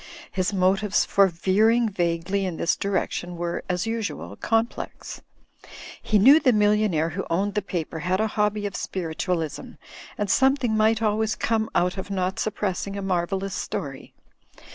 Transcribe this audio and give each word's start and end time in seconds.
His 0.31 0.51
motives 0.51 1.05
for 1.05 1.27
veering 1.27 1.87
vaguely 1.87 2.43
in 2.43 2.57
this 2.57 2.75
direc 2.75 3.11
tion 3.11 3.37
were, 3.37 3.63
as 3.69 3.85
usual, 3.85 4.35
complex. 4.35 5.21
He 6.01 6.17
knew 6.17 6.39
the 6.39 6.51
millionaire 6.51 7.09
who 7.09 7.23
owned 7.29 7.53
the 7.53 7.61
paper 7.61 7.99
had 7.99 8.19
a 8.19 8.25
hobby 8.25 8.65
of 8.65 8.75
Spiritualism, 8.75 9.73
and 10.17 10.27
something 10.27 10.75
might 10.75 11.03
always 11.03 11.35
come 11.35 11.69
out 11.75 11.99
of 11.99 12.09
not 12.09 12.39
suppressing 12.39 12.97
a 12.97 13.01
marvellous 13.03 13.53
story. 13.53 14.15